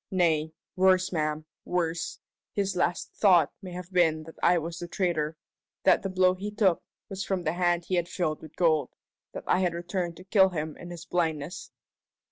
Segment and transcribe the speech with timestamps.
[0.09, 2.17] Nay worse, ma'am, worse
[2.53, 5.37] his last thought may have been that I was the traitor
[5.83, 8.89] that the blow he took was from the hand he had filled with gold
[9.33, 11.69] that I had returned to kill him in his blindness!"